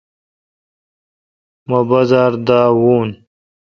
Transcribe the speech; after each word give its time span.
مہ 1.69 1.79
بازار 1.89 2.31
دا 2.33 2.39
داوین۔ 2.63 3.09